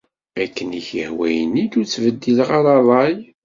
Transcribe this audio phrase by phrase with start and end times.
[0.43, 3.17] Akken i k-yehwa ini-d, ur ttbeddileɣ ara rray.